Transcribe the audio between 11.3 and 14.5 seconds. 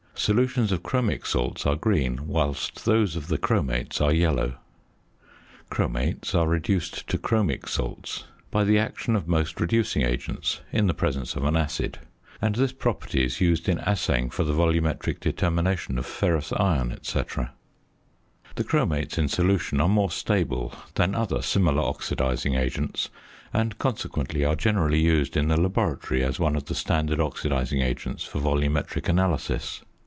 of an acid; and this property is used in assaying for